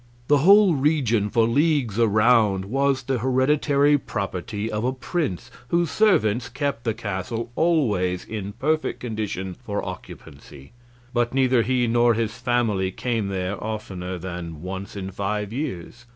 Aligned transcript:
The 0.29 0.39
whole 0.39 0.73
region 0.73 1.29
for 1.29 1.47
leagues 1.47 1.99
around 1.99 2.65
was 2.65 3.03
the 3.03 3.19
hereditary 3.19 3.99
property 3.99 4.71
of 4.71 4.83
a 4.83 4.93
prince, 4.93 5.51
whose 5.67 5.91
servants 5.91 6.49
kept 6.49 6.85
the 6.85 6.95
castle 6.95 7.51
always 7.55 8.25
in 8.25 8.53
perfect 8.53 8.99
condition 8.99 9.53
for 9.63 9.85
occupancy, 9.87 10.71
but 11.13 11.35
neither 11.35 11.61
he 11.61 11.85
nor 11.85 12.15
his 12.15 12.33
family 12.35 12.89
came 12.91 13.27
there 13.27 13.63
oftener 13.63 14.17
than 14.17 14.63
once 14.63 14.95
in 14.95 15.11
five 15.11 15.53
years. 15.53 16.07